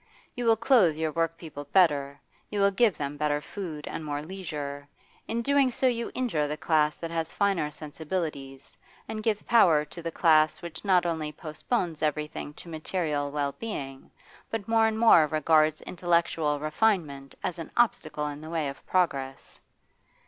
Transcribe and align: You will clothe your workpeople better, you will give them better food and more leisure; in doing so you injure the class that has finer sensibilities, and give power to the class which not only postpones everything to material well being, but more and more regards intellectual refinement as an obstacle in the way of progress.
You 0.35 0.45
will 0.45 0.55
clothe 0.55 0.95
your 0.97 1.11
workpeople 1.11 1.65
better, 1.65 2.19
you 2.49 2.59
will 2.59 2.71
give 2.71 2.97
them 2.97 3.17
better 3.17 3.39
food 3.39 3.87
and 3.87 4.03
more 4.03 4.23
leisure; 4.23 4.87
in 5.27 5.43
doing 5.43 5.69
so 5.69 5.85
you 5.85 6.11
injure 6.15 6.47
the 6.47 6.57
class 6.57 6.95
that 6.95 7.11
has 7.11 7.31
finer 7.33 7.69
sensibilities, 7.69 8.75
and 9.07 9.21
give 9.21 9.45
power 9.45 9.85
to 9.85 10.01
the 10.01 10.09
class 10.11 10.59
which 10.63 10.83
not 10.83 11.05
only 11.05 11.31
postpones 11.31 12.01
everything 12.01 12.51
to 12.55 12.67
material 12.67 13.29
well 13.31 13.51
being, 13.59 14.09
but 14.49 14.67
more 14.67 14.87
and 14.87 14.97
more 14.97 15.27
regards 15.27 15.81
intellectual 15.83 16.59
refinement 16.59 17.35
as 17.43 17.59
an 17.59 17.69
obstacle 17.77 18.25
in 18.27 18.41
the 18.41 18.49
way 18.49 18.67
of 18.69 18.83
progress. 18.87 19.59